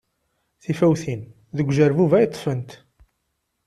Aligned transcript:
Tifawtin 0.63 1.21
deg 1.57 1.67
ujerbub 1.69 2.11
ay 2.13 2.27
ṭṭfent. 2.29 2.71